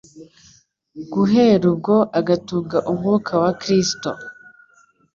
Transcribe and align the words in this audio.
Guhera 1.13 1.63
ubwo 1.71 1.95
agatunga 2.19 2.77
Umwuka 2.91 3.33
wa 3.41 3.51
Kristo. 3.61 4.09